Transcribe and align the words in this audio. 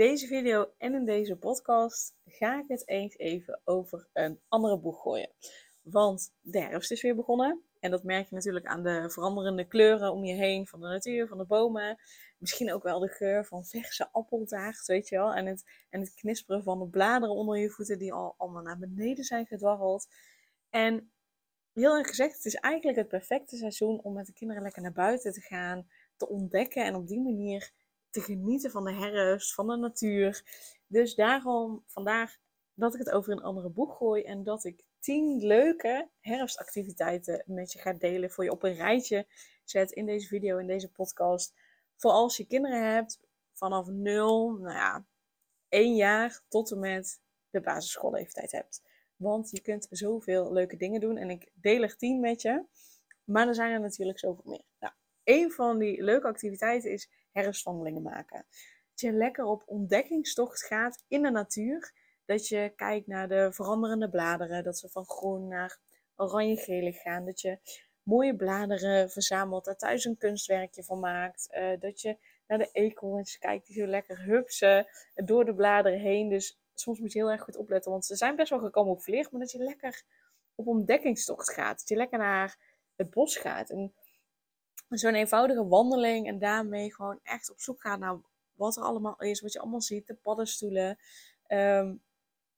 Deze 0.00 0.26
video 0.26 0.70
en 0.78 0.94
in 0.94 1.04
deze 1.04 1.36
podcast 1.36 2.14
ga 2.26 2.58
ik 2.58 2.64
het 2.68 2.88
eens 2.88 3.16
even 3.16 3.60
over 3.64 4.08
een 4.12 4.40
andere 4.48 4.78
boeg 4.78 5.02
gooien. 5.02 5.30
Want 5.82 6.32
de 6.40 6.60
herfst 6.60 6.90
is 6.90 7.02
weer 7.02 7.14
begonnen. 7.14 7.62
En 7.80 7.90
dat 7.90 8.02
merk 8.02 8.28
je 8.28 8.34
natuurlijk 8.34 8.66
aan 8.66 8.82
de 8.82 9.10
veranderende 9.10 9.64
kleuren 9.64 10.12
om 10.12 10.24
je 10.24 10.34
heen 10.34 10.66
van 10.66 10.80
de 10.80 10.86
natuur, 10.86 11.28
van 11.28 11.38
de 11.38 11.44
bomen. 11.44 11.98
Misschien 12.38 12.72
ook 12.72 12.82
wel 12.82 12.98
de 12.98 13.08
geur 13.08 13.44
van 13.44 13.64
verse 13.64 14.08
appeltaart, 14.12 14.86
weet 14.86 15.08
je 15.08 15.16
wel. 15.16 15.34
En 15.34 15.46
het, 15.46 15.64
en 15.90 16.00
het 16.00 16.14
knisperen 16.14 16.62
van 16.62 16.78
de 16.78 16.88
bladeren 16.88 17.34
onder 17.34 17.58
je 17.58 17.70
voeten 17.70 17.98
die 17.98 18.12
al 18.12 18.34
allemaal 18.36 18.62
naar 18.62 18.78
beneden 18.78 19.24
zijn 19.24 19.46
gedwarreld. 19.46 20.08
En 20.70 21.12
heel 21.72 21.96
erg 21.96 22.08
gezegd, 22.08 22.34
het 22.34 22.44
is 22.44 22.54
eigenlijk 22.54 22.98
het 22.98 23.08
perfecte 23.08 23.56
seizoen 23.56 24.00
om 24.02 24.12
met 24.12 24.26
de 24.26 24.32
kinderen 24.32 24.62
lekker 24.62 24.82
naar 24.82 24.92
buiten 24.92 25.32
te 25.32 25.40
gaan, 25.40 25.88
te 26.16 26.28
ontdekken 26.28 26.84
en 26.84 26.94
op 26.94 27.06
die 27.08 27.20
manier 27.20 27.72
te 28.10 28.20
genieten 28.20 28.70
van 28.70 28.84
de 28.84 28.92
herfst, 28.92 29.54
van 29.54 29.66
de 29.66 29.76
natuur. 29.76 30.42
Dus 30.86 31.14
daarom 31.14 31.82
vandaag 31.86 32.36
dat 32.74 32.94
ik 32.94 32.98
het 32.98 33.10
over 33.10 33.32
een 33.32 33.42
andere 33.42 33.68
boek 33.68 33.92
gooi 33.92 34.22
en 34.22 34.44
dat 34.44 34.64
ik 34.64 34.84
tien 34.98 35.46
leuke 35.46 36.08
herfstactiviteiten 36.20 37.42
met 37.46 37.72
je 37.72 37.78
ga 37.78 37.92
delen. 37.92 38.30
Voor 38.30 38.44
je 38.44 38.50
op 38.50 38.62
een 38.62 38.74
rijtje 38.74 39.26
zet 39.64 39.90
in 39.90 40.06
deze 40.06 40.26
video, 40.26 40.58
in 40.58 40.66
deze 40.66 40.90
podcast. 40.90 41.54
Voor 41.96 42.10
als 42.10 42.36
je 42.36 42.46
kinderen 42.46 42.94
hebt 42.94 43.20
vanaf 43.52 43.86
0, 43.86 44.50
nou 44.50 44.74
ja, 44.74 45.06
1 45.68 45.94
jaar 45.94 46.42
tot 46.48 46.70
en 46.70 46.78
met 46.78 47.20
de 47.50 47.60
basisschoolleeftijd 47.60 48.52
hebt. 48.52 48.82
Want 49.16 49.50
je 49.50 49.60
kunt 49.60 49.86
zoveel 49.90 50.52
leuke 50.52 50.76
dingen 50.76 51.00
doen 51.00 51.16
en 51.16 51.30
ik 51.30 51.50
deel 51.54 51.82
er 51.82 51.96
10 51.96 52.20
met 52.20 52.42
je. 52.42 52.64
Maar 53.24 53.48
er 53.48 53.54
zijn 53.54 53.72
er 53.72 53.80
natuurlijk 53.80 54.18
zoveel 54.18 54.44
meer. 54.50 54.64
Nou, 54.78 54.94
een 55.24 55.50
van 55.50 55.78
die 55.78 56.02
leuke 56.02 56.26
activiteiten 56.26 56.90
is 56.90 57.10
herfstwandelingen 57.32 58.02
maken. 58.02 58.46
Dat 58.90 59.00
je 59.00 59.12
lekker 59.12 59.44
op 59.44 59.62
ontdekkingstocht 59.66 60.64
gaat 60.64 61.04
in 61.08 61.22
de 61.22 61.30
natuur. 61.30 61.92
Dat 62.24 62.48
je 62.48 62.72
kijkt 62.76 63.06
naar 63.06 63.28
de 63.28 63.52
veranderende 63.52 64.10
bladeren. 64.10 64.64
Dat 64.64 64.78
ze 64.78 64.88
van 64.88 65.04
groen 65.04 65.48
naar 65.48 65.78
oranje-gelig 66.16 67.00
gaan. 67.00 67.24
Dat 67.24 67.40
je 67.40 67.58
mooie 68.02 68.36
bladeren 68.36 69.10
verzamelt. 69.10 69.64
Daar 69.64 69.76
thuis 69.76 70.04
een 70.04 70.16
kunstwerkje 70.18 70.84
van 70.84 71.00
maakt. 71.00 71.48
Uh, 71.50 71.80
dat 71.80 72.00
je 72.00 72.16
naar 72.46 72.58
de 72.58 72.68
eekhoorns 72.72 73.38
kijkt 73.38 73.66
die 73.66 73.76
zo 73.76 73.86
lekker 73.86 74.22
hupsen 74.22 74.86
door 75.14 75.44
de 75.44 75.54
bladeren 75.54 75.98
heen. 75.98 76.28
Dus 76.28 76.60
soms 76.74 76.98
moet 77.00 77.12
je 77.12 77.18
heel 77.18 77.30
erg 77.30 77.42
goed 77.42 77.56
opletten. 77.56 77.90
Want 77.90 78.06
ze 78.06 78.16
zijn 78.16 78.36
best 78.36 78.50
wel 78.50 78.58
gecamoufleerd. 78.58 79.30
Maar 79.30 79.40
dat 79.40 79.52
je 79.52 79.58
lekker 79.58 80.02
op 80.54 80.66
ontdekkingstocht 80.66 81.52
gaat. 81.52 81.78
Dat 81.78 81.88
je 81.88 81.96
lekker 81.96 82.18
naar 82.18 82.58
het 82.96 83.10
bos 83.10 83.36
gaat. 83.36 83.70
En 83.70 83.94
zo'n 84.98 85.14
eenvoudige 85.14 85.66
wandeling 85.66 86.26
en 86.26 86.38
daarmee 86.38 86.94
gewoon 86.94 87.20
echt 87.22 87.50
op 87.50 87.60
zoek 87.60 87.80
gaan 87.80 88.00
naar 88.00 88.20
wat 88.54 88.76
er 88.76 88.82
allemaal 88.82 89.20
is, 89.20 89.40
wat 89.40 89.52
je 89.52 89.60
allemaal 89.60 89.80
ziet, 89.80 90.06
de 90.06 90.14
paddenstoelen, 90.14 90.98
um, 91.48 92.02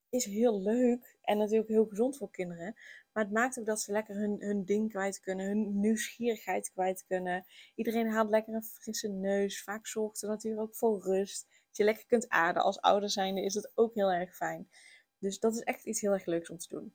is 0.09 0.25
heel 0.25 0.61
leuk 0.61 1.17
en 1.21 1.37
natuurlijk 1.37 1.69
heel 1.69 1.85
gezond 1.85 2.17
voor 2.17 2.31
kinderen. 2.31 2.75
Maar 3.13 3.23
het 3.23 3.33
maakt 3.33 3.59
ook 3.59 3.65
dat 3.65 3.81
ze 3.81 3.91
lekker 3.91 4.15
hun, 4.15 4.35
hun 4.39 4.65
ding 4.65 4.89
kwijt 4.89 5.19
kunnen, 5.19 5.45
hun 5.45 5.79
nieuwsgierigheid 5.79 6.71
kwijt 6.71 7.05
kunnen. 7.07 7.45
Iedereen 7.75 8.07
haalt 8.07 8.29
lekker 8.29 8.53
een 8.53 8.63
frisse 8.63 9.07
neus. 9.07 9.63
Vaak 9.63 9.87
zorgt 9.87 10.21
er 10.21 10.29
natuurlijk 10.29 10.61
ook 10.61 10.75
voor 10.75 11.03
rust. 11.03 11.47
Dat 11.67 11.77
je 11.77 11.83
lekker 11.83 12.05
kunt 12.05 12.29
aarden. 12.29 12.63
Als 12.63 12.79
ouder 12.79 13.09
zijnde 13.09 13.43
is 13.43 13.53
het 13.53 13.71
ook 13.75 13.93
heel 13.93 14.11
erg 14.11 14.35
fijn. 14.35 14.69
Dus 15.17 15.39
dat 15.39 15.53
is 15.53 15.61
echt 15.61 15.85
iets 15.85 16.01
heel 16.01 16.11
erg 16.11 16.25
leuks 16.25 16.49
om 16.49 16.57
te 16.57 16.69
doen 16.69 16.93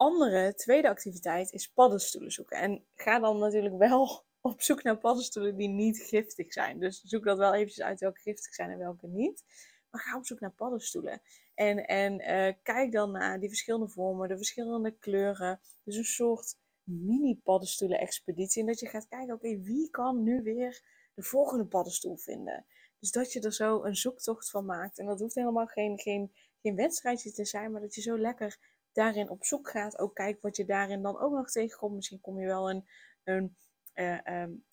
andere 0.00 0.54
tweede 0.54 0.88
activiteit 0.88 1.52
is 1.52 1.70
paddenstoelen 1.70 2.32
zoeken. 2.32 2.56
En 2.56 2.84
ga 2.94 3.18
dan 3.18 3.38
natuurlijk 3.38 3.78
wel 3.78 4.24
op 4.40 4.62
zoek 4.62 4.82
naar 4.82 4.98
paddenstoelen 4.98 5.56
die 5.56 5.68
niet 5.68 5.98
giftig 5.98 6.52
zijn. 6.52 6.78
Dus 6.78 7.00
zoek 7.00 7.24
dat 7.24 7.38
wel 7.38 7.54
eventjes 7.54 7.84
uit 7.84 8.00
welke 8.00 8.20
giftig 8.20 8.54
zijn 8.54 8.70
en 8.70 8.78
welke 8.78 9.06
niet. 9.06 9.44
Maar 9.90 10.00
ga 10.00 10.16
op 10.16 10.26
zoek 10.26 10.40
naar 10.40 10.52
paddenstoelen. 10.52 11.22
En, 11.54 11.86
en 11.86 12.20
uh, 12.20 12.54
kijk 12.62 12.92
dan 12.92 13.10
naar 13.10 13.40
die 13.40 13.48
verschillende 13.48 13.88
vormen, 13.88 14.28
de 14.28 14.36
verschillende 14.36 14.90
kleuren. 14.98 15.60
Dus 15.84 15.96
een 15.96 16.04
soort 16.04 16.56
mini-paddenstoelen-expeditie. 16.82 18.60
En 18.60 18.66
dat 18.66 18.80
je 18.80 18.88
gaat 18.88 19.08
kijken, 19.08 19.34
oké, 19.34 19.60
wie 19.60 19.90
kan 19.90 20.22
nu 20.22 20.42
weer 20.42 20.82
de 21.14 21.22
volgende 21.22 21.66
paddenstoel 21.66 22.16
vinden? 22.16 22.66
Dus 22.98 23.10
dat 23.10 23.32
je 23.32 23.40
er 23.40 23.52
zo 23.52 23.84
een 23.84 23.96
zoektocht 23.96 24.50
van 24.50 24.64
maakt. 24.64 24.98
En 24.98 25.06
dat 25.06 25.20
hoeft 25.20 25.34
helemaal 25.34 25.66
geen, 25.66 25.98
geen, 25.98 26.32
geen 26.62 26.76
wedstrijdje 26.76 27.32
te 27.32 27.44
zijn, 27.44 27.72
maar 27.72 27.80
dat 27.80 27.94
je 27.94 28.00
zo 28.00 28.18
lekker 28.18 28.58
daarin 28.92 29.30
op 29.30 29.44
zoek 29.44 29.70
gaat. 29.70 29.98
Ook 29.98 30.14
kijk 30.14 30.40
wat 30.40 30.56
je 30.56 30.64
daarin 30.64 31.02
dan 31.02 31.20
ook 31.20 31.32
nog 31.32 31.50
tegenkomt. 31.50 31.94
Misschien 31.94 32.20
kom 32.20 32.40
je 32.40 32.46
wel 32.46 32.70
een, 32.70 32.88
een 33.24 33.56
um, 34.00 34.64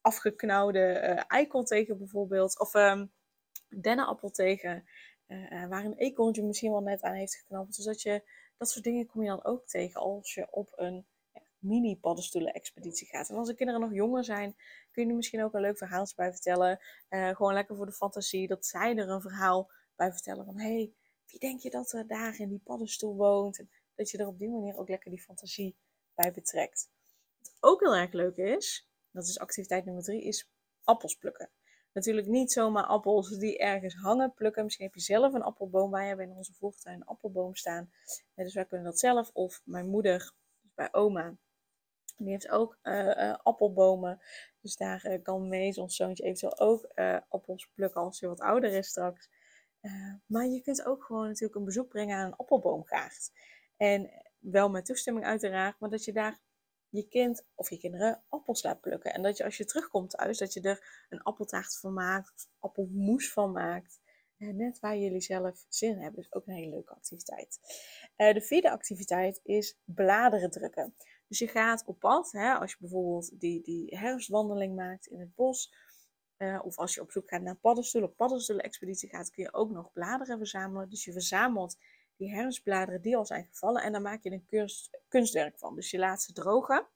afgeknauwde 0.00 1.00
uh, 1.02 1.22
eikel 1.26 1.64
tegen 1.64 1.98
bijvoorbeeld. 1.98 2.60
Of 2.60 2.74
um, 2.74 3.12
dennenappel 3.80 4.30
tegen. 4.30 4.84
Uh, 5.26 5.66
waar 5.68 5.84
een 5.84 5.96
eekhoorntje 5.96 6.42
misschien 6.42 6.70
wel 6.70 6.80
net 6.80 7.02
aan 7.02 7.14
heeft 7.14 7.36
geknapt. 7.36 7.76
Dus 7.76 7.84
dat, 7.84 8.02
je, 8.02 8.22
dat 8.56 8.70
soort 8.70 8.84
dingen 8.84 9.06
kom 9.06 9.22
je 9.22 9.28
dan 9.28 9.44
ook 9.44 9.66
tegen 9.66 10.00
als 10.00 10.34
je 10.34 10.46
op 10.50 10.72
een 10.76 11.06
mini 11.58 11.96
paddenstoelen 11.96 12.52
expeditie 12.52 13.06
gaat. 13.06 13.28
En 13.28 13.36
als 13.36 13.48
de 13.48 13.54
kinderen 13.54 13.80
nog 13.80 13.92
jonger 13.92 14.24
zijn, 14.24 14.56
kun 14.90 15.02
je 15.02 15.08
er 15.08 15.16
misschien 15.16 15.44
ook 15.44 15.54
een 15.54 15.60
leuk 15.60 15.78
verhaaltje 15.78 16.14
bij 16.16 16.32
vertellen. 16.32 16.80
gewoon 17.08 17.52
lekker 17.52 17.76
voor 17.76 17.86
de 17.86 17.92
fantasie. 17.92 18.46
Dat 18.46 18.66
zij 18.66 18.96
er 18.96 19.08
een 19.08 19.20
verhaal 19.20 19.70
bij 19.96 20.12
vertellen 20.12 20.44
van... 20.44 20.60
Hey, 20.60 20.92
wie 21.26 21.38
denk 21.38 21.60
je 21.60 21.70
dat 21.70 21.92
er 21.92 22.06
daar 22.06 22.40
in 22.40 22.48
die 22.48 22.60
paddenstoel 22.64 23.16
woont? 23.16 23.58
En 23.58 23.70
dat 23.94 24.10
je 24.10 24.18
er 24.18 24.26
op 24.26 24.38
die 24.38 24.48
manier 24.48 24.76
ook 24.76 24.88
lekker 24.88 25.10
die 25.10 25.22
fantasie 25.22 25.76
bij 26.14 26.32
betrekt 26.32 26.90
ook 27.60 27.80
heel 27.80 27.96
erg 27.96 28.12
leuk 28.12 28.36
is, 28.36 28.88
dat 29.10 29.24
is 29.24 29.38
activiteit 29.38 29.84
nummer 29.84 30.02
drie, 30.02 30.22
is 30.22 30.50
appels 30.84 31.14
plukken. 31.14 31.50
Natuurlijk 31.96 32.26
niet 32.26 32.52
zomaar 32.52 32.84
appels 32.84 33.38
die 33.38 33.58
ergens 33.58 33.94
hangen 33.94 34.34
plukken. 34.34 34.64
Misschien 34.64 34.86
heb 34.86 34.94
je 34.94 35.00
zelf 35.00 35.34
een 35.34 35.42
appelboom. 35.42 35.90
Wij 35.90 36.06
hebben 36.06 36.26
in 36.26 36.36
onze 36.36 36.54
voortuin 36.54 36.96
een 36.96 37.06
appelboom 37.06 37.54
staan. 37.54 37.90
Dus 38.34 38.54
wij 38.54 38.64
kunnen 38.64 38.86
dat 38.86 38.98
zelf. 38.98 39.30
Of 39.32 39.62
mijn 39.64 39.86
moeder, 39.86 40.32
dus 40.62 40.74
bij 40.74 40.88
oma, 40.92 41.36
die 42.16 42.30
heeft 42.30 42.48
ook 42.48 42.78
uh, 42.82 43.34
appelbomen. 43.42 44.20
Dus 44.60 44.76
daar 44.76 45.06
uh, 45.06 45.22
kan 45.22 45.48
mee 45.48 45.76
ons 45.76 45.96
zoontje 45.96 46.24
eventueel 46.24 46.58
ook 46.58 46.92
appels 47.28 47.68
plukken 47.74 48.00
als 48.00 48.20
hij 48.20 48.28
wat 48.28 48.40
ouder 48.40 48.72
is 48.72 48.88
straks. 48.88 49.30
maar 50.26 50.46
je 50.46 50.60
kunt 50.60 50.84
ook 50.84 51.04
gewoon 51.04 51.26
natuurlijk 51.26 51.54
een 51.54 51.64
bezoek 51.64 51.88
brengen 51.88 52.16
aan 52.16 52.26
een 52.26 52.36
appelboomgaard. 52.36 53.30
En 53.76 54.10
wel 54.38 54.70
met 54.70 54.84
toestemming 54.84 55.26
uiteraard, 55.26 55.78
maar 55.78 55.90
dat 55.90 56.04
je 56.04 56.12
daar 56.12 56.38
je 56.96 57.08
kind 57.08 57.44
of 57.54 57.70
je 57.70 57.78
kinderen 57.78 58.22
appels 58.28 58.62
laat 58.62 58.80
plukken. 58.80 59.14
En 59.14 59.22
dat 59.22 59.36
je 59.36 59.44
als 59.44 59.56
je 59.56 59.64
terugkomt 59.64 60.10
thuis, 60.10 60.38
dat 60.38 60.52
je 60.52 60.60
er 60.60 61.06
een 61.08 61.22
appeltaart 61.22 61.78
van 61.78 61.92
maakt, 61.92 62.32
of 62.34 62.48
appelmoes 62.58 63.32
van 63.32 63.52
maakt. 63.52 64.00
Net 64.38 64.80
waar 64.80 64.96
jullie 64.96 65.20
zelf 65.20 65.64
zin 65.68 65.90
in 65.90 65.98
hebben. 65.98 66.20
Dus 66.20 66.32
ook 66.32 66.46
een 66.46 66.54
hele 66.54 66.70
leuke 66.70 66.94
activiteit. 66.94 67.58
Uh, 68.16 68.34
de 68.34 68.40
vierde 68.40 68.70
activiteit 68.70 69.40
is 69.42 69.78
bladeren 69.84 70.50
drukken. 70.50 70.94
Dus 71.28 71.38
je 71.38 71.48
gaat 71.48 71.84
op 71.86 71.98
pad, 71.98 72.32
hè, 72.32 72.54
als 72.54 72.70
je 72.70 72.76
bijvoorbeeld 72.80 73.40
die, 73.40 73.62
die 73.62 73.98
herfstwandeling 73.98 74.74
maakt 74.74 75.06
in 75.06 75.20
het 75.20 75.34
bos. 75.34 75.74
Uh, 76.38 76.60
of 76.64 76.76
als 76.76 76.94
je 76.94 77.00
op 77.00 77.10
zoek 77.10 77.28
gaat 77.28 77.42
naar 77.42 77.56
paddenstoelen, 77.56 78.10
op 78.10 78.16
paddenstoelen-expeditie 78.16 79.08
gaat, 79.08 79.30
kun 79.30 79.42
je 79.42 79.52
ook 79.52 79.70
nog 79.70 79.92
bladeren 79.92 80.38
verzamelen. 80.38 80.88
Dus 80.88 81.04
je 81.04 81.12
verzamelt 81.12 81.76
die 82.16 82.34
herfstbladeren 82.34 83.02
die 83.02 83.16
al 83.16 83.26
zijn 83.26 83.44
gevallen. 83.44 83.82
En 83.82 83.92
dan 83.92 84.02
maak 84.02 84.22
je 84.22 84.30
een 84.30 84.76
kunstwerk 85.08 85.58
van. 85.58 85.74
Dus 85.74 85.90
je 85.90 85.98
laat 85.98 86.22
ze 86.22 86.32
drogen. 86.32 86.86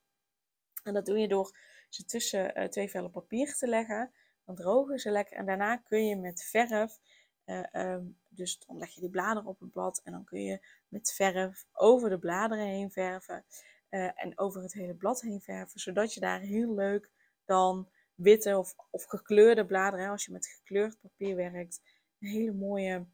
En 0.82 0.94
dat 0.94 1.06
doe 1.06 1.18
je 1.18 1.28
door 1.28 1.56
ze 1.88 2.04
tussen 2.04 2.58
uh, 2.58 2.64
twee 2.64 2.90
vellen 2.90 3.10
papier 3.10 3.54
te 3.54 3.66
leggen. 3.66 4.12
Dan 4.44 4.54
drogen 4.54 4.98
ze 4.98 5.10
lekker. 5.10 5.36
En 5.36 5.46
daarna 5.46 5.76
kun 5.76 6.06
je 6.06 6.16
met 6.16 6.42
verf, 6.42 6.98
uh, 7.46 7.64
um, 7.72 8.18
dus 8.28 8.58
dan 8.58 8.78
leg 8.78 8.90
je 8.90 9.00
die 9.00 9.10
bladeren 9.10 9.48
op 9.48 9.60
het 9.60 9.70
blad. 9.70 10.00
En 10.04 10.12
dan 10.12 10.24
kun 10.24 10.42
je 10.42 10.66
met 10.88 11.12
verf 11.12 11.66
over 11.72 12.08
de 12.08 12.18
bladeren 12.18 12.66
heen 12.66 12.90
verven. 12.90 13.44
Uh, 13.90 14.22
en 14.22 14.38
over 14.38 14.62
het 14.62 14.72
hele 14.72 14.94
blad 14.94 15.20
heen 15.20 15.40
verven. 15.40 15.80
Zodat 15.80 16.14
je 16.14 16.20
daar 16.20 16.40
heel 16.40 16.74
leuk 16.74 17.10
dan 17.44 17.88
witte 18.14 18.58
of, 18.58 18.74
of 18.90 19.04
gekleurde 19.04 19.66
bladeren, 19.66 20.08
als 20.08 20.24
je 20.24 20.32
met 20.32 20.46
gekleurd 20.46 21.00
papier 21.00 21.36
werkt, 21.36 21.80
een 22.18 22.28
hele 22.28 22.52
mooie 22.52 23.06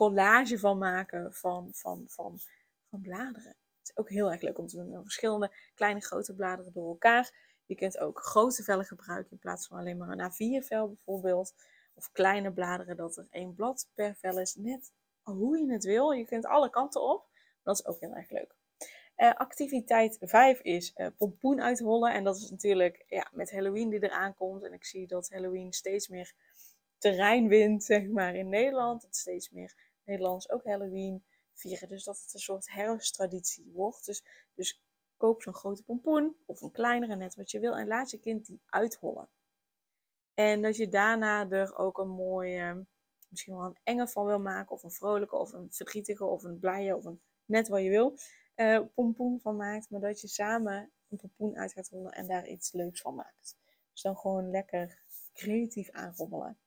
collage 0.00 0.58
van 0.58 0.78
maken 0.78 1.32
van, 1.32 1.68
van, 1.72 2.04
van, 2.08 2.38
van 2.88 3.00
bladeren. 3.00 3.56
Het 3.78 3.88
is 3.88 3.96
ook 3.96 4.08
heel 4.08 4.32
erg 4.32 4.40
leuk 4.40 4.58
om 4.58 4.66
te 4.66 4.76
doen. 4.76 5.02
Verschillende 5.02 5.52
kleine, 5.74 6.00
grote 6.00 6.34
bladeren 6.34 6.72
door 6.72 6.88
elkaar. 6.88 7.58
Je 7.66 7.74
kunt 7.74 7.98
ook 7.98 8.20
grote 8.20 8.62
vellen 8.62 8.84
gebruiken 8.84 9.30
in 9.30 9.38
plaats 9.38 9.66
van 9.66 9.78
alleen 9.78 9.96
maar 9.96 10.08
een 10.08 10.30
A4-vel 10.30 10.86
bijvoorbeeld. 10.86 11.54
of 11.94 12.12
kleine 12.12 12.52
bladeren, 12.52 12.96
dat 12.96 13.16
er 13.16 13.26
één 13.30 13.54
blad 13.54 13.88
per 13.94 14.14
vel 14.14 14.38
is. 14.38 14.54
Net 14.54 14.92
hoe 15.22 15.58
je 15.58 15.72
het 15.72 15.84
wil. 15.84 16.10
Je 16.10 16.24
kunt 16.24 16.46
alle 16.46 16.70
kanten 16.70 17.02
op. 17.02 17.28
Dat 17.62 17.78
is 17.78 17.86
ook 17.86 18.00
heel 18.00 18.14
erg 18.14 18.30
leuk. 18.30 18.54
Uh, 19.16 19.32
activiteit 19.32 20.16
5 20.20 20.60
is 20.60 20.92
uh, 20.96 21.06
pompoen 21.16 21.62
uithollen. 21.62 22.12
En 22.12 22.24
dat 22.24 22.36
is 22.36 22.50
natuurlijk 22.50 23.04
ja, 23.06 23.28
met 23.32 23.50
Halloween 23.50 23.88
die 23.88 24.02
eraan 24.02 24.34
komt. 24.34 24.64
En 24.64 24.72
ik 24.72 24.84
zie 24.84 25.06
dat 25.06 25.30
Halloween 25.30 25.72
steeds 25.72 26.08
meer 26.08 26.34
terrein 26.98 27.48
wint, 27.48 27.84
zeg 27.92 28.08
maar, 28.08 28.34
in 28.34 28.48
Nederland. 28.48 29.02
Dat 29.02 29.16
steeds 29.16 29.50
meer 29.50 29.74
Nederlands 30.10 30.50
ook 30.50 30.64
Halloween 30.64 31.24
vieren. 31.52 31.88
Dus 31.88 32.04
dat 32.04 32.20
het 32.22 32.34
een 32.34 32.40
soort 32.40 32.70
herfsttraditie 32.70 33.70
wordt. 33.72 34.06
Dus, 34.06 34.24
dus 34.54 34.82
koop 35.16 35.42
zo'n 35.42 35.54
grote 35.54 35.84
pompoen 35.84 36.36
of 36.46 36.60
een 36.60 36.70
kleinere, 36.70 37.16
net 37.16 37.34
wat 37.34 37.50
je 37.50 37.60
wil. 37.60 37.76
En 37.76 37.86
laat 37.86 38.10
je 38.10 38.18
kind 38.18 38.46
die 38.46 38.60
uithollen. 38.66 39.28
En 40.34 40.62
dat 40.62 40.76
je 40.76 40.88
daarna 40.88 41.50
er 41.50 41.76
ook 41.76 41.98
een 41.98 42.08
mooie, 42.08 42.86
misschien 43.28 43.54
wel 43.54 43.64
een 43.64 43.78
enge 43.82 44.08
van 44.08 44.26
wil 44.26 44.40
maken. 44.40 44.70
Of 44.70 44.82
een 44.82 44.90
vrolijke, 44.90 45.36
of 45.36 45.52
een 45.52 45.72
verdrietige, 45.72 46.24
of 46.24 46.42
een 46.42 46.58
blije, 46.58 46.96
of 46.96 47.04
een 47.04 47.20
net 47.44 47.68
wat 47.68 47.82
je 47.82 47.90
wil. 47.90 48.18
Uh, 48.56 48.80
pompoen 48.94 49.40
van 49.40 49.56
maakt. 49.56 49.90
Maar 49.90 50.00
dat 50.00 50.20
je 50.20 50.28
samen 50.28 50.90
een 51.08 51.16
pompoen 51.16 51.56
uit 51.56 51.72
gaat 51.72 51.88
rollen 51.88 52.12
en 52.12 52.26
daar 52.26 52.46
iets 52.46 52.72
leuks 52.72 53.00
van 53.00 53.14
maakt. 53.14 53.56
Dus 53.92 54.02
dan 54.02 54.16
gewoon 54.16 54.50
lekker 54.50 55.02
creatief 55.32 55.90
aanrommelen. 55.90 56.58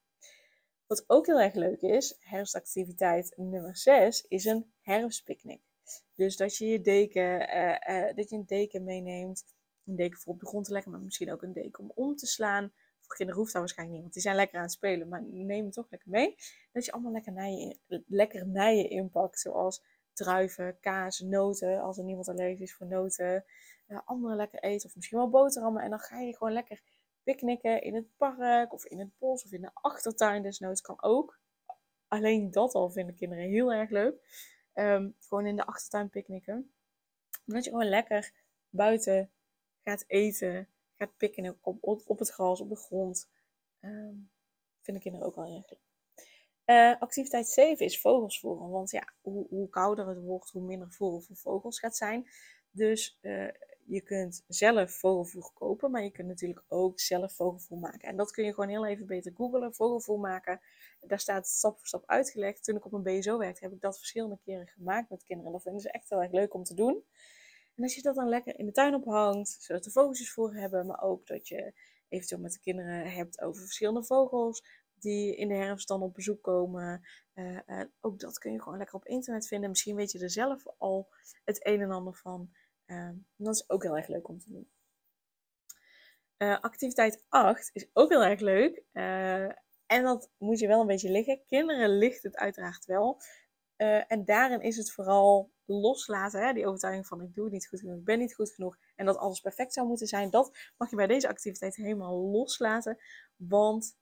Wat 0.88 1.04
ook 1.08 1.26
heel 1.26 1.40
erg 1.40 1.54
leuk 1.54 1.82
is, 1.82 2.18
herfstactiviteit 2.20 3.34
nummer 3.38 3.78
6, 3.78 4.26
is 4.28 4.46
een 4.46 4.74
herfstpicknick. 4.82 5.62
Dus 6.16 6.38
dat 6.38 6.58
je 6.58 6.66
je 6.66 6.82
deken, 6.82 7.56
uh, 7.56 8.06
uh, 8.06 8.16
dat 8.16 8.30
je 8.30 8.36
een 8.36 8.46
deken 8.46 8.84
meeneemt. 8.84 9.46
Een 9.86 9.96
deken 9.96 10.20
voor 10.20 10.34
op 10.34 10.40
de 10.40 10.46
grond 10.46 10.66
te 10.66 10.72
leggen, 10.72 10.92
maar 10.92 11.02
misschien 11.02 11.32
ook 11.32 11.42
een 11.42 11.54
deken 11.54 11.84
om 11.84 11.92
om 11.96 12.16
te 12.16 12.26
slaan. 12.26 12.72
Voor 13.00 13.16
kinderen 13.16 13.42
hoeft 13.42 13.54
dat 13.54 13.62
waarschijnlijk 13.62 13.96
niet, 13.96 14.04
want 14.04 14.14
die 14.14 14.24
zijn 14.24 14.36
lekker 14.36 14.58
aan 14.58 14.64
het 14.64 14.72
spelen. 14.72 15.08
Maar 15.08 15.24
neem 15.24 15.66
het 15.66 15.74
toch 15.74 15.90
lekker 15.90 16.10
mee. 16.10 16.36
Dat 16.72 16.86
je 16.86 16.92
allemaal 16.92 17.12
lekkernijen, 17.12 17.78
lekkernijen 18.08 18.90
inpakt, 18.90 19.40
zoals 19.40 19.84
druiven, 20.14 20.80
kaas, 20.80 21.20
noten. 21.20 21.82
Als 21.82 21.98
er 21.98 22.04
niemand 22.04 22.28
allergisch 22.28 22.60
is 22.62 22.76
voor 22.76 22.88
noten. 22.88 23.46
Uh, 23.88 24.00
andere 24.06 24.36
lekker 24.36 24.60
eten 24.60 24.90
of 24.90 24.96
misschien 24.96 25.18
wel 25.18 25.30
boterhammen. 25.30 25.84
En 25.84 25.90
dan 25.90 26.00
ga 26.00 26.20
je 26.20 26.38
gewoon 26.38 26.54
lekker 26.54 26.82
picknicken 27.24 27.82
in 27.82 27.96
het 27.96 28.18
park 28.18 28.74
of 28.74 28.86
in 28.86 29.00
het 29.00 29.18
bos 29.18 29.44
of 29.44 29.52
in 29.52 29.62
de 29.62 29.70
achtertuin. 29.74 30.42
Desnoods 30.42 30.82
kan 30.82 31.04
ook. 31.04 31.40
Alleen 32.08 32.52
dat 32.52 32.74
al 32.74 32.90
vinden 32.90 33.16
kinderen 33.16 33.44
heel 33.44 33.74
erg 33.74 33.90
leuk. 33.90 34.16
Ehm, 34.74 35.10
gewoon 35.20 35.46
in 35.46 35.56
de 35.56 35.66
achtertuin 35.66 36.10
picknicken. 36.10 36.74
Omdat 37.48 37.64
je 37.64 37.70
gewoon 37.70 37.90
lekker 37.90 38.34
buiten 38.70 39.32
gaat 39.84 40.04
eten, 40.08 40.68
gaat 40.96 41.18
picknicken 41.18 41.58
op, 41.62 42.08
op, 42.08 42.20
het 42.20 42.30
gras, 42.30 42.62
op 42.62 42.70
de 42.70 42.76
grond. 42.76 43.30
Um, 43.82 44.32
vinden 44.82 45.04
kinderen 45.04 45.28
ook 45.28 45.36
wel 45.36 45.46
erg 45.46 45.70
leuk. 45.70 45.80
Uh, 46.66 47.02
activiteit 47.02 47.48
7 47.48 47.86
is 47.86 48.02
vogels 48.02 48.40
voeren. 48.40 48.70
Want 48.70 48.92
ja, 48.92 49.14
hoe, 49.22 49.48
hoe, 49.50 49.70
kouder 49.70 50.08
het 50.08 50.24
wordt, 50.24 50.50
hoe 50.50 50.62
minder 50.62 50.92
voer 50.92 51.22
voor 51.22 51.36
vogels 51.36 51.80
gaat 51.80 51.98
zijn. 51.98 52.30
Dus 52.72 53.18
uh, 53.22 53.50
je 53.86 54.02
kunt 54.02 54.44
zelf 54.48 54.92
vogelvoer 54.92 55.52
kopen, 55.54 55.92
maar 55.92 56.04
je 56.04 56.12
kunt 56.12 56.28
natuurlijk 56.28 56.64
ook 56.68 57.00
zelf 57.00 57.34
vogelvoer 57.34 57.78
maken. 57.78 58.10
En 58.10 58.18
dat 58.18 58.32
kun 58.32 58.46
je 58.46 58.54
gewoon 58.54 58.70
heel 58.70 58.86
even 58.86 59.06
beter 59.06 59.32
googlen, 59.36 59.74
vogelvoer 59.74 60.20
maken. 60.20 60.62
Daar 61.00 61.20
staat 61.20 61.48
stap 61.48 61.78
voor 61.78 61.88
stap 61.88 62.04
uitgelegd. 62.06 62.64
Toen 62.64 62.76
ik 62.76 62.86
op 62.86 62.94
een 62.94 63.04
BSO 63.04 63.38
werkte, 63.38 63.64
heb 63.64 63.74
ik 63.74 63.82
dat 63.82 63.98
verschillende 63.98 64.40
keren 64.44 64.68
gemaakt 64.68 65.10
met 65.10 65.24
kinderen. 65.24 65.52
Dat 65.52 65.62
vinden 65.62 65.82
ze 65.82 65.92
echt 65.92 66.10
heel 66.10 66.22
erg 66.22 66.32
leuk 66.32 66.54
om 66.54 66.64
te 66.64 66.74
doen. 66.74 67.04
En 67.76 67.84
als 67.84 67.96
je 67.96 68.02
dat 68.02 68.16
dan 68.16 68.30
lekker 68.30 68.60
in 68.60 68.66
de 68.66 68.72
tuin 68.72 68.96
ophangt, 68.96 69.58
zodat 69.60 69.84
de 69.84 69.92
vogeltjes 69.92 70.32
voor 70.32 70.54
hebben, 70.54 70.86
maar 70.86 71.02
ook 71.02 71.28
dat 71.28 71.48
je 71.48 71.74
eventueel 72.08 72.42
met 72.42 72.52
de 72.52 72.60
kinderen 72.60 73.12
hebt 73.12 73.42
over 73.42 73.62
verschillende 73.62 74.04
vogels 74.04 74.64
die 75.04 75.36
in 75.36 75.48
de 75.48 75.54
herfst 75.54 75.88
dan 75.88 76.02
op 76.02 76.14
bezoek 76.14 76.44
komen. 76.44 77.08
Uh, 77.34 77.60
uh, 77.68 77.84
ook 78.02 78.20
dat 78.20 78.38
kun 78.38 78.52
je 78.52 78.62
gewoon 78.62 78.78
lekker 78.78 78.96
op 78.96 79.06
internet 79.06 79.48
vinden. 79.48 79.70
Misschien 79.70 79.96
weet 79.96 80.12
je 80.12 80.20
er 80.20 80.30
zelf 80.30 80.64
al 80.78 81.10
het 81.44 81.66
een 81.66 81.82
en 81.82 81.92
ander 81.92 82.14
van. 82.14 82.52
Uh, 82.86 83.10
dat 83.36 83.56
is 83.56 83.70
ook 83.70 83.84
heel 83.84 83.98
erg 83.98 84.08
leuk 84.08 84.28
om 84.28 84.40
te 84.40 84.50
doen. 84.50 84.70
activiteit 86.62 87.26
8 87.30 87.70
is 87.74 87.88
ook 87.94 88.10
heel 88.10 88.24
erg 88.24 88.40
leuk. 88.40 88.84
en 89.86 90.04
dat 90.04 90.32
moet 90.38 90.60
je 90.60 90.68
wel 90.68 90.82
een 90.82 90.88
beetje 90.88 91.12
liggen. 91.12 91.44
Kinderen 91.46 91.98
ligt 91.98 92.24
het 92.24 92.36
uiteraard 92.36 92.86
wel. 92.86 93.22
en 94.08 94.26
daarin 94.26 94.62
is 94.62 94.78
het 94.78 94.92
vooral 94.92 95.52
loslaten. 95.66 96.42
Hè? 96.46 96.54
Die 96.54 96.68
overtuiging 96.68 97.08
van 97.08 97.22
ik 97.22 97.36
doe 97.36 97.44
het 97.44 97.54
niet 97.54 97.68
goed 97.68 97.80
genoeg, 97.80 97.98
ik 97.98 98.06
ben 98.06 98.20
niet 98.20 98.36
goed 98.36 98.52
genoeg. 98.52 98.78
En 98.96 99.06
dat 99.06 99.18
alles 99.18 99.40
perfect 99.40 99.74
zou 99.74 99.88
moeten 99.88 100.08
zijn. 100.08 100.30
Dat 100.30 100.58
mag 100.78 100.90
je 100.90 100.96
bij 100.96 101.08
deze 101.08 101.28
activiteit 101.28 101.76
helemaal 101.76 102.16
loslaten. 102.16 102.98
Want 103.36 103.98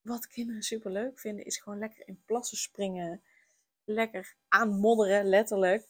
wat 0.00 0.26
kinderen 0.26 0.62
super 0.62 0.90
leuk 0.90 1.18
vinden, 1.18 1.44
is 1.44 1.58
gewoon 1.58 1.78
lekker 1.78 2.08
in 2.08 2.22
plassen 2.24 2.58
springen. 2.58 3.22
Lekker 3.84 4.36
aanmodderen, 4.48 5.24
letterlijk. 5.24 5.88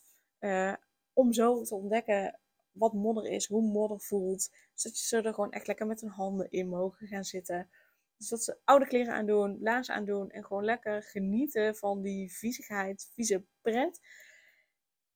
Om 1.16 1.32
zo 1.32 1.62
te 1.62 1.74
ontdekken 1.74 2.40
wat 2.72 2.92
modder 2.92 3.26
is, 3.26 3.46
hoe 3.46 3.62
modder 3.62 4.00
voelt. 4.00 4.50
Zodat 4.74 4.98
ze 4.98 5.22
er 5.22 5.34
gewoon 5.34 5.52
echt 5.52 5.66
lekker 5.66 5.86
met 5.86 6.00
hun 6.00 6.10
handen 6.10 6.50
in 6.50 6.68
mogen 6.68 7.06
gaan 7.06 7.24
zitten. 7.24 7.70
Dus 8.16 8.28
dat 8.28 8.42
ze 8.42 8.58
oude 8.64 8.86
kleren 8.86 9.14
aandoen, 9.14 9.58
laarzen 9.60 9.94
aandoen 9.94 10.30
en 10.30 10.44
gewoon 10.44 10.64
lekker 10.64 11.02
genieten 11.02 11.76
van 11.76 12.02
die 12.02 12.32
viezigheid, 12.32 13.10
vieze 13.14 13.44
pret. 13.60 14.00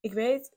Ik 0.01 0.13
weet, 0.13 0.57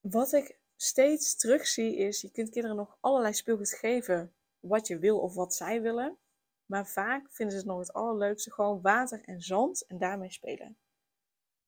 wat 0.00 0.32
ik 0.32 0.58
steeds 0.76 1.36
terugzie 1.36 1.96
is, 1.96 2.20
je 2.20 2.30
kunt 2.30 2.50
kinderen 2.50 2.76
nog 2.76 2.96
allerlei 3.00 3.34
speelgoed 3.34 3.72
geven 3.72 4.34
wat 4.60 4.86
je 4.86 4.98
wil 4.98 5.18
of 5.18 5.34
wat 5.34 5.54
zij 5.54 5.82
willen. 5.82 6.18
Maar 6.66 6.86
vaak 6.86 7.32
vinden 7.32 7.54
ze 7.54 7.60
het 7.60 7.70
nog 7.70 7.78
het 7.78 7.92
allerleukste 7.92 8.52
gewoon 8.52 8.80
water 8.80 9.22
en 9.24 9.40
zand 9.40 9.86
en 9.86 9.98
daarmee 9.98 10.30
spelen. 10.30 10.76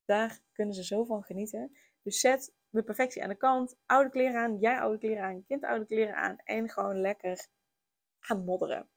Daar 0.05 0.41
kunnen 0.53 0.75
ze 0.75 0.85
zo 0.85 1.05
van 1.05 1.23
genieten. 1.23 1.77
Dus 2.07 2.21
zet 2.21 2.53
de 2.71 2.83
perfectie 2.83 3.23
aan 3.23 3.29
de 3.29 3.37
kant. 3.37 3.77
Oude 3.87 4.11
kleren 4.11 4.41
aan, 4.41 4.59
jij 4.59 4.79
oude 4.79 4.99
kleren 4.99 5.23
aan, 5.23 5.45
kind 5.45 5.65
oude 5.65 5.87
kleren 5.87 6.17
aan. 6.17 6.37
En 6.45 6.69
gewoon 6.69 7.01
lekker 7.01 7.47
gaan 8.19 8.45
modderen. 8.45 8.89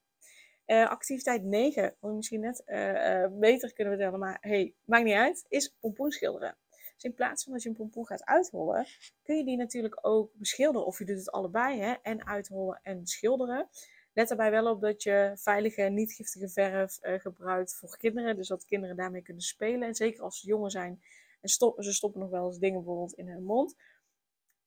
Uh, 0.66 0.90
activiteit 0.90 1.44
9, 1.44 1.96
wat 2.00 2.14
misschien 2.14 2.40
net 2.40 2.64
uh, 2.66 3.22
uh, 3.22 3.28
beter 3.32 3.74
kunnen 3.74 3.94
vertellen, 3.94 4.20
maar 4.20 4.38
hey, 4.42 4.74
maakt 4.86 5.04
niet 5.04 5.14
uit, 5.14 5.46
is 5.48 5.76
pompoen 5.80 6.12
schilderen. 6.12 6.58
Dus 6.70 7.04
in 7.04 7.14
plaats 7.14 7.44
van 7.44 7.54
dat 7.54 7.64
je 7.64 7.70
een 7.70 7.76
pompoen 7.76 8.06
gaat 8.06 8.26
uithollen, 8.26 8.86
kun 9.24 9.38
je 9.38 9.44
die 9.44 9.58
natuurlijk 9.58 9.98
ook 10.02 10.32
beschilderen. 10.34 10.88
Of 10.88 11.00
je 11.00 11.06
doet 11.06 11.18
het 11.18 11.32
allebei, 11.32 11.80
hè, 11.80 11.94
en 12.02 12.26
uithollen 12.26 12.80
en 12.84 13.08
schilderen. 13.08 13.70
Let 14.14 14.28
daarbij 14.28 14.52
wel 14.52 14.72
op 14.72 14.82
dat 14.82 15.04
je 15.04 15.32
veilige, 15.36 15.82
niet 15.82 16.14
giftige 16.14 16.50
verf 16.50 16.98
gebruikt 17.02 17.76
voor 17.76 17.98
kinderen. 17.98 18.36
Dus 18.36 18.48
dat 18.48 18.66
kinderen 18.66 18.96
daarmee 18.96 19.22
kunnen 19.22 19.44
spelen. 19.44 19.88
En 19.88 19.96
zeker 19.96 20.24
als 20.24 20.40
ze 20.40 20.48
jonger 20.48 20.72
zijn 20.72 21.02
en 21.42 21.50
ze 21.84 21.94
stoppen 21.94 22.22
nog 22.22 22.30
wel 22.30 22.46
eens 22.46 22.58
dingen 22.58 22.78
bijvoorbeeld 22.78 23.14
in 23.14 23.28
hun 23.28 23.44
mond. 23.44 23.76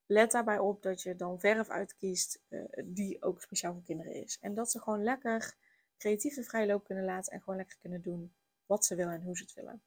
Let 0.07 0.31
daarbij 0.31 0.59
op 0.59 0.83
dat 0.83 1.03
je 1.03 1.17
dan 1.17 1.41
verf 1.41 1.69
uitkiest 1.69 2.41
uh, 2.49 2.65
die 2.85 3.23
ook 3.23 3.41
speciaal 3.41 3.73
voor 3.73 3.83
kinderen 3.83 4.13
is. 4.13 4.39
En 4.41 4.55
dat 4.55 4.71
ze 4.71 4.81
gewoon 4.81 5.03
lekker 5.03 5.55
creatief 5.99 6.35
de 6.35 6.45
vrije 6.45 6.67
loop 6.67 6.85
kunnen 6.85 7.05
laten 7.05 7.33
en 7.33 7.39
gewoon 7.39 7.57
lekker 7.57 7.79
kunnen 7.79 8.03
doen 8.03 8.35
wat 8.67 8.85
ze 8.85 8.95
willen 8.95 9.13
en 9.13 9.23
hoe 9.23 9.37
ze 9.37 9.43
het 9.43 9.55
willen. 9.55 9.83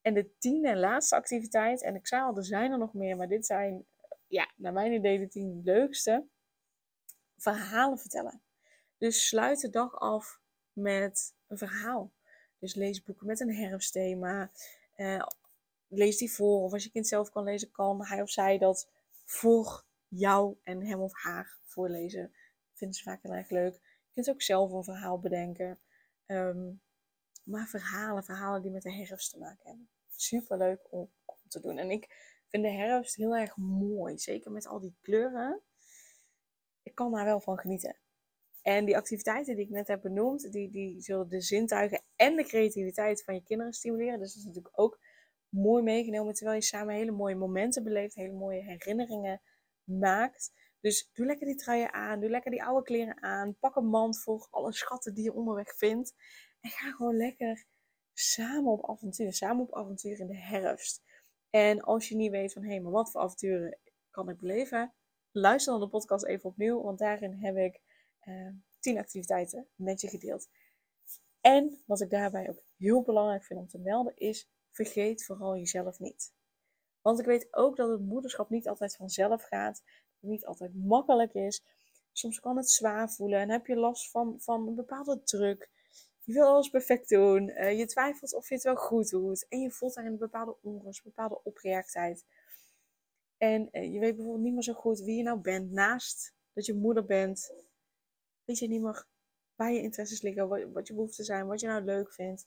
En 0.00 0.14
de 0.14 0.36
tiende 0.38 0.68
en 0.68 0.78
laatste 0.78 1.14
activiteit, 1.14 1.82
en 1.82 1.94
ik 1.94 2.06
zei 2.06 2.22
al, 2.22 2.36
er 2.36 2.44
zijn 2.44 2.72
er 2.72 2.78
nog 2.78 2.94
meer, 2.94 3.16
maar 3.16 3.28
dit 3.28 3.46
zijn, 3.46 3.86
ja, 4.26 4.50
naar 4.56 4.72
mijn 4.72 4.92
idee 4.92 5.18
de 5.18 5.28
tien 5.28 5.60
leukste. 5.64 6.26
Verhalen 7.36 7.98
vertellen. 7.98 8.42
Dus 8.98 9.28
sluit 9.28 9.60
de 9.60 9.70
dag 9.70 9.98
af 9.98 10.40
met 10.72 11.34
een 11.46 11.58
verhaal. 11.58 12.12
Dus 12.58 12.74
lees 12.74 13.02
boeken 13.02 13.26
met 13.26 13.40
een 13.40 13.54
herfstthema. 13.54 14.50
Uh, 14.96 15.26
lees 15.90 16.16
die 16.18 16.32
voor. 16.32 16.62
Of 16.62 16.72
als 16.72 16.84
je 16.84 16.90
kind 16.90 17.06
zelf 17.06 17.30
kan 17.30 17.44
lezen, 17.44 17.70
kan 17.70 18.04
hij 18.04 18.22
of 18.22 18.30
zij 18.30 18.58
dat 18.58 18.90
voor 19.24 19.84
jou 20.08 20.56
en 20.62 20.86
hem 20.86 21.00
of 21.00 21.12
haar 21.14 21.58
voorlezen. 21.64 22.32
Vinden 22.72 22.96
ze 22.96 23.02
vaak 23.02 23.22
heel 23.22 23.34
erg 23.34 23.50
leuk. 23.50 23.74
Je 23.74 24.12
kunt 24.14 24.30
ook 24.30 24.42
zelf 24.42 24.72
een 24.72 24.84
verhaal 24.84 25.18
bedenken. 25.18 25.78
Um, 26.26 26.80
maar 27.44 27.66
verhalen, 27.66 28.24
verhalen 28.24 28.62
die 28.62 28.70
met 28.70 28.82
de 28.82 28.92
herfst 28.92 29.30
te 29.30 29.38
maken 29.38 29.68
hebben. 29.68 29.88
Super 30.16 30.58
leuk 30.58 30.80
om, 30.90 31.10
om 31.24 31.36
te 31.48 31.60
doen. 31.60 31.78
En 31.78 31.90
ik 31.90 32.08
vind 32.48 32.62
de 32.62 32.70
herfst 32.70 33.16
heel 33.16 33.36
erg 33.36 33.56
mooi. 33.56 34.18
Zeker 34.18 34.50
met 34.50 34.66
al 34.66 34.80
die 34.80 34.96
kleuren. 35.00 35.60
Ik 36.82 36.94
kan 36.94 37.12
daar 37.12 37.24
wel 37.24 37.40
van 37.40 37.58
genieten. 37.58 37.96
En 38.62 38.84
die 38.84 38.96
activiteiten 38.96 39.56
die 39.56 39.64
ik 39.64 39.70
net 39.70 39.88
heb 39.88 40.02
benoemd, 40.02 40.52
die, 40.52 40.70
die 40.70 41.00
zullen 41.00 41.28
de 41.28 41.40
zintuigen 41.40 42.02
en 42.16 42.36
de 42.36 42.44
creativiteit 42.44 43.24
van 43.24 43.34
je 43.34 43.42
kinderen 43.42 43.72
stimuleren. 43.72 44.18
Dus 44.18 44.28
dat 44.28 44.38
is 44.38 44.44
natuurlijk 44.44 44.78
ook 44.78 45.00
mooi 45.50 45.82
meegenomen, 45.82 46.34
terwijl 46.34 46.56
je 46.56 46.64
samen 46.64 46.94
hele 46.94 47.10
mooie 47.10 47.34
momenten 47.34 47.84
beleeft, 47.84 48.14
hele 48.14 48.32
mooie 48.32 48.62
herinneringen 48.62 49.40
maakt. 49.84 50.52
Dus 50.80 51.10
doe 51.12 51.26
lekker 51.26 51.46
die 51.46 51.56
truien 51.56 51.92
aan, 51.92 52.20
doe 52.20 52.30
lekker 52.30 52.50
die 52.50 52.64
oude 52.64 52.82
kleren 52.82 53.22
aan, 53.22 53.56
pak 53.58 53.76
een 53.76 53.86
mand 53.86 54.22
voor 54.22 54.46
alle 54.50 54.72
schatten 54.72 55.14
die 55.14 55.24
je 55.24 55.34
onderweg 55.34 55.76
vindt. 55.76 56.14
En 56.60 56.70
ga 56.70 56.90
gewoon 56.90 57.16
lekker 57.16 57.66
samen 58.12 58.72
op 58.72 58.90
avontuur, 58.90 59.32
samen 59.32 59.62
op 59.62 59.74
avontuur 59.74 60.20
in 60.20 60.26
de 60.26 60.36
herfst. 60.36 61.02
En 61.50 61.80
als 61.80 62.08
je 62.08 62.16
niet 62.16 62.30
weet 62.30 62.52
van, 62.52 62.62
hé, 62.62 62.68
hey, 62.68 62.80
maar 62.80 62.92
wat 62.92 63.10
voor 63.10 63.20
avonturen 63.20 63.78
kan 64.10 64.28
ik 64.28 64.38
beleven? 64.38 64.94
Luister 65.30 65.72
dan 65.72 65.82
de 65.82 65.88
podcast 65.88 66.24
even 66.24 66.50
opnieuw, 66.50 66.82
want 66.82 66.98
daarin 66.98 67.32
heb 67.32 67.56
ik 67.56 67.80
uh, 68.24 68.54
tien 68.78 68.98
activiteiten 68.98 69.68
met 69.74 70.00
je 70.00 70.08
gedeeld. 70.08 70.48
En 71.40 71.82
wat 71.86 72.00
ik 72.00 72.10
daarbij 72.10 72.48
ook 72.48 72.62
heel 72.76 73.02
belangrijk 73.02 73.44
vind 73.44 73.60
om 73.60 73.68
te 73.68 73.78
melden 73.78 74.16
is, 74.16 74.50
vergeet 74.70 75.24
vooral 75.24 75.56
jezelf 75.56 75.98
niet. 75.98 76.32
Want 77.00 77.18
ik 77.18 77.26
weet 77.26 77.54
ook 77.54 77.76
dat 77.76 77.90
het 77.90 78.00
moederschap 78.00 78.50
niet 78.50 78.68
altijd 78.68 78.96
vanzelf 78.96 79.42
gaat, 79.42 79.82
niet 80.18 80.46
altijd 80.46 80.74
makkelijk 80.74 81.34
is. 81.34 81.64
Soms 82.12 82.40
kan 82.40 82.56
het 82.56 82.70
zwaar 82.70 83.10
voelen 83.10 83.40
en 83.40 83.50
heb 83.50 83.66
je 83.66 83.76
last 83.76 84.10
van, 84.10 84.40
van 84.40 84.66
een 84.66 84.74
bepaalde 84.74 85.22
druk. 85.22 85.70
Je 86.24 86.32
wil 86.32 86.46
alles 86.46 86.68
perfect 86.68 87.08
doen. 87.08 87.48
Uh, 87.48 87.78
je 87.78 87.86
twijfelt 87.86 88.34
of 88.34 88.48
je 88.48 88.54
het 88.54 88.64
wel 88.64 88.76
goed 88.76 89.10
doet. 89.10 89.46
En 89.48 89.60
je 89.60 89.70
voelt 89.70 89.94
daarin 89.94 90.12
een 90.12 90.18
bepaalde 90.18 90.56
onrust, 90.62 90.98
een 91.04 91.12
bepaalde 91.14 91.40
opgejaagdheid. 91.42 92.24
En 93.36 93.68
uh, 93.72 93.92
je 93.92 93.98
weet 93.98 94.14
bijvoorbeeld 94.14 94.44
niet 94.44 94.54
meer 94.54 94.62
zo 94.62 94.72
goed 94.72 95.00
wie 95.00 95.16
je 95.16 95.22
nou 95.22 95.38
bent. 95.38 95.70
Naast 95.70 96.34
dat 96.52 96.66
je 96.66 96.74
moeder 96.74 97.04
bent, 97.04 97.54
weet 98.44 98.58
je 98.58 98.68
niet 98.68 98.82
meer 98.82 99.06
waar 99.54 99.72
je 99.72 99.82
interesses 99.82 100.22
liggen, 100.22 100.48
wat, 100.48 100.62
wat 100.72 100.86
je 100.86 100.94
behoeften 100.94 101.24
zijn, 101.24 101.46
wat 101.46 101.60
je 101.60 101.66
nou 101.66 101.84
leuk 101.84 102.12
vindt. 102.12 102.46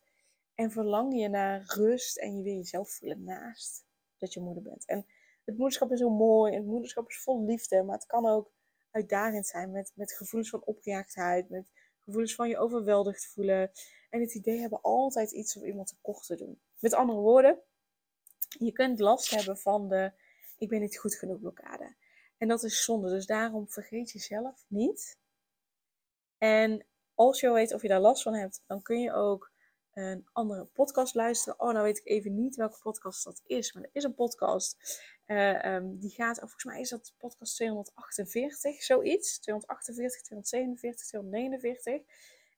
En 0.55 0.71
verlang 0.71 1.19
je 1.19 1.29
naar 1.29 1.63
rust 1.65 2.17
en 2.17 2.37
je 2.37 2.43
wil 2.43 2.53
jezelf 2.53 2.91
voelen 2.91 3.23
naast 3.23 3.85
dat 4.17 4.33
je 4.33 4.39
moeder 4.39 4.63
bent. 4.63 4.85
En 4.85 5.05
het 5.45 5.57
moederschap 5.57 5.91
is 5.91 5.99
zo 5.99 6.09
mooi 6.09 6.51
en 6.53 6.57
het 6.57 6.67
moederschap 6.67 7.09
is 7.09 7.21
vol 7.21 7.45
liefde, 7.45 7.83
maar 7.83 7.95
het 7.95 8.05
kan 8.05 8.25
ook 8.25 8.51
uitdagend 8.91 9.47
zijn 9.47 9.71
met, 9.71 9.91
met 9.95 10.13
gevoelens 10.13 10.49
van 10.49 10.63
opgejaagdheid, 10.63 11.49
met 11.49 11.71
gevoelens 11.99 12.35
van 12.35 12.49
je 12.49 12.57
overweldigd 12.57 13.25
voelen. 13.25 13.71
En 14.09 14.21
het 14.21 14.35
idee 14.35 14.59
hebben 14.59 14.81
altijd 14.81 15.31
iets 15.31 15.57
of 15.57 15.63
iemand 15.63 15.87
tekort 15.87 16.25
te 16.25 16.35
doen. 16.35 16.61
Met 16.79 16.93
andere 16.93 17.19
woorden, 17.19 17.59
je 18.47 18.71
kunt 18.71 18.99
last 18.99 19.29
hebben 19.29 19.57
van 19.57 19.89
de 19.89 20.11
ik 20.57 20.69
ben 20.69 20.81
niet 20.81 20.97
goed 20.97 21.15
genoeg 21.15 21.39
blokkade. 21.39 21.95
En 22.37 22.47
dat 22.47 22.63
is 22.63 22.83
zonde, 22.83 23.09
dus 23.09 23.25
daarom 23.25 23.69
vergeet 23.69 24.11
jezelf 24.11 24.65
niet. 24.67 25.17
En 26.37 26.85
als 27.13 27.39
je 27.39 27.51
weet 27.51 27.73
of 27.73 27.81
je 27.81 27.87
daar 27.87 27.99
last 27.99 28.23
van 28.23 28.33
hebt, 28.33 28.63
dan 28.67 28.81
kun 28.81 28.99
je 28.99 29.13
ook 29.13 29.52
een 29.93 30.25
andere 30.31 30.65
podcast 30.65 31.15
luisteren. 31.15 31.59
Oh, 31.59 31.71
nou 31.71 31.83
weet 31.83 31.97
ik 31.97 32.07
even 32.07 32.35
niet 32.35 32.55
welke 32.55 32.79
podcast 32.81 33.23
dat 33.23 33.41
is, 33.45 33.73
maar 33.73 33.83
er 33.83 33.89
is 33.93 34.03
een 34.03 34.13
podcast. 34.13 35.01
Uh, 35.27 35.75
um, 35.75 35.99
die 35.99 36.09
gaat, 36.09 36.35
oh, 36.35 36.41
volgens 36.41 36.63
mij 36.63 36.79
is 36.79 36.89
dat 36.89 37.13
podcast 37.17 37.55
248, 37.55 38.83
zoiets. 38.83 39.39
248, 39.39 40.21
247, 40.21 41.05
249. 41.05 42.01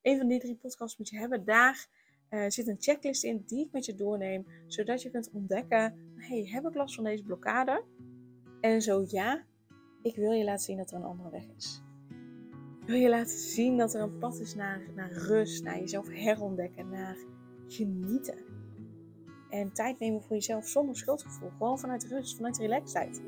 Een 0.01 0.18
van 0.18 0.27
die 0.27 0.39
drie 0.39 0.56
podcasts 0.56 0.98
moet 0.98 1.10
je 1.10 1.18
hebben. 1.18 1.46
Daar 1.46 1.88
uh, 2.30 2.46
zit 2.48 2.68
een 2.68 2.82
checklist 2.82 3.24
in 3.24 3.44
die 3.46 3.65
ik 3.65 3.72
met 3.72 3.86
je 3.86 3.96
doorneem, 3.96 4.48
zodat 4.68 5.01
je 5.01 5.12
kunt 5.12 5.30
ontdekken: 5.34 6.13
hey, 6.15 6.50
heb 6.51 6.65
ik 6.65 6.75
last 6.75 6.96
van 6.96 7.04
deze 7.04 7.24
blokkade? 7.24 7.84
En 8.62 8.82
zo 8.82 9.06
ja, 9.08 9.46
ik 10.01 10.15
wil 10.15 10.32
je 10.32 10.44
laten 10.44 10.65
zien 10.65 10.77
dat 10.77 10.92
er 10.92 10.98
een 10.98 11.04
andere 11.04 11.30
weg 11.30 11.46
is 11.58 11.85
wil 12.86 12.96
je 12.96 13.10
laten 13.10 13.38
zien 13.38 13.77
dat 13.77 13.94
er 13.94 14.01
een 14.01 14.18
pad 14.18 14.39
is 14.39 14.56
naar, 14.56 14.82
naar 14.96 15.12
rust, 15.12 15.63
naar 15.63 15.80
jezelf 15.80 16.08
herontdekken, 16.10 16.89
naar 16.89 17.18
genieten. 17.68 18.38
En 19.50 19.72
tijd 19.72 20.00
nemen 20.00 20.22
voor 20.22 20.36
jezelf 20.36 20.68
zonder 20.68 20.96
schuldgevoel. 20.96 21.50
Gewoon 21.58 21.80
vanuit 21.80 22.08
rust, 22.08 22.36
vanuit 22.36 22.58
relaxedheid. 22.58 23.22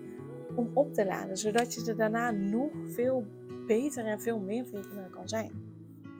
Om 0.56 0.72
op 0.74 0.94
te 0.94 1.06
laden, 1.06 1.38
zodat 1.38 1.74
je 1.74 1.86
er 1.86 1.98
daarna 1.98 2.32
nog 2.32 2.72
veel 2.88 3.26
beter 3.68 4.06
en 4.06 4.22
veel 4.22 4.40
meer 4.40 4.66
voor 4.66 4.78
je 4.78 4.86
kinderen 4.86 5.12
kan 5.12 5.30
zijn. 5.30 5.52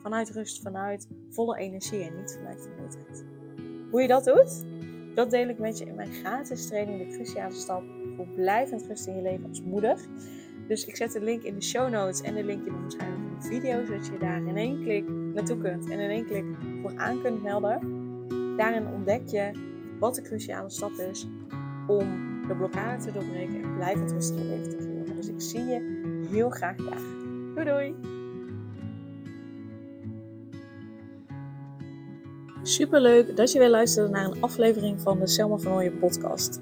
Vanuit 0.02 0.30
rust, 0.30 0.62
vanuit 0.62 1.08
volle 1.30 1.58
energie 1.58 2.04
en 2.04 2.16
niet 2.16 2.36
vanuit 2.38 2.62
vermoeidheid. 2.62 3.26
Hoe 3.92 4.02
je 4.02 4.08
dat 4.08 4.24
doet, 4.24 4.66
dat 5.16 5.32
deel 5.32 5.48
ik 5.48 5.60
met 5.60 5.78
je 5.78 5.86
in 5.86 5.96
mijn 5.96 6.14
gratis 6.14 6.68
training 6.68 7.00
De 7.00 7.16
Cruciale 7.16 7.54
Stap 7.54 7.84
voor 8.16 8.28
blijvend 8.28 8.86
rust 8.88 9.08
in 9.08 9.16
je 9.16 9.22
leven 9.22 9.50
als 9.50 9.62
moeder. 9.62 10.00
Dus 10.68 10.86
ik 10.86 10.96
zet 10.96 11.12
de 11.12 11.22
link 11.22 11.44
in 11.44 11.56
de 11.56 11.62
show 11.62 11.90
notes 11.90 12.22
en 12.22 12.34
de 12.34 12.44
link 12.44 12.66
in 12.66 12.74
de 12.74 12.84
beschrijving 12.84 13.20
van 13.28 13.40
de 13.40 13.56
video, 13.56 13.86
zodat 13.86 14.06
je 14.06 14.18
daar 14.20 14.48
in 14.48 14.58
één 14.58 14.82
klik 14.84 15.10
naartoe 15.10 15.58
kunt 15.58 15.90
en 15.90 16.00
in 16.00 16.10
één 16.10 16.26
klik 16.26 16.46
voor 16.82 16.94
aan 16.96 17.22
kunt 17.22 17.44
melden. 17.44 17.80
Daarin 18.58 18.88
ontdek 18.88 19.28
je 19.28 19.52
wat 20.00 20.16
de 20.16 20.22
cruciale 20.22 20.70
stap 20.70 20.92
is 20.92 21.28
om 21.88 22.08
de 22.48 22.56
blokkade 22.56 23.04
te 23.04 23.12
doorbreken 23.12 23.64
en 23.64 23.76
blijvend 23.76 24.12
rust 24.12 24.30
in 24.30 24.38
je 24.38 24.44
leven 24.44 24.70
te 24.70 24.76
creëren. 24.76 25.16
Dus 25.16 25.28
ik 25.28 25.42
zie 25.42 25.66
je 25.66 26.26
heel 26.32 26.50
graag 26.50 26.76
daar. 26.76 27.02
Doei 27.54 27.66
doei! 27.66 27.96
Super 32.62 33.02
leuk 33.02 33.36
dat 33.36 33.52
je 33.52 33.60
weer 33.60 33.70
luisterde 33.70 34.10
naar 34.10 34.26
een 34.26 34.42
aflevering 34.42 35.02
van 35.02 35.20
de 35.20 35.28
Selma 35.28 35.58
van 35.58 35.74
Ooyen 35.74 35.98
podcast. 35.98 36.62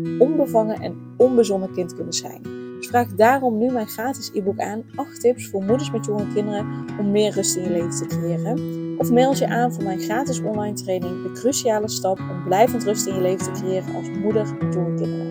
onbevangen 0.21 0.81
en 0.81 0.95
onbezonnen 1.17 1.73
kind 1.73 1.95
kunnen 1.95 2.13
zijn. 2.13 2.41
Dus 2.77 2.87
vraag 2.87 3.07
daarom 3.07 3.57
nu 3.57 3.71
mijn 3.71 3.87
gratis 3.87 4.31
e-book 4.33 4.59
aan, 4.59 4.83
8 4.95 5.21
tips 5.21 5.49
voor 5.49 5.63
moeders 5.63 5.91
met 5.91 6.05
jonge 6.05 6.33
kinderen 6.33 6.85
om 6.99 7.11
meer 7.11 7.33
rust 7.33 7.55
in 7.55 7.63
je 7.63 7.69
leven 7.69 7.89
te 7.89 8.05
creëren. 8.05 8.59
Of 8.97 9.11
meld 9.11 9.37
je 9.37 9.47
aan 9.47 9.73
voor 9.73 9.83
mijn 9.83 9.99
gratis 9.99 10.41
online 10.41 10.73
training, 10.73 11.23
de 11.23 11.31
cruciale 11.31 11.89
stap 11.89 12.19
om 12.19 12.43
blijvend 12.43 12.83
rust 12.83 13.07
in 13.07 13.15
je 13.15 13.21
leven 13.21 13.53
te 13.53 13.61
creëren 13.61 13.95
als 13.95 14.09
moeder 14.09 14.55
met 14.59 14.73
jonge 14.73 14.95
kinderen. 14.95 15.30